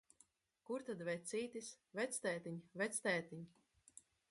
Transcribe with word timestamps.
Kur 0.69 0.85
tad 0.87 1.03
vecītis? 1.09 1.69
Vectētiņ, 2.01 2.59
vectētiņ! 2.83 3.47